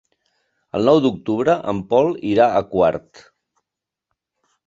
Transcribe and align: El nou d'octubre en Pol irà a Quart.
El 0.77 0.87
nou 0.89 1.01
d'octubre 1.05 1.55
en 1.73 1.81
Pol 1.91 2.09
irà 2.31 2.47
a 2.59 2.63
Quart. 2.73 3.23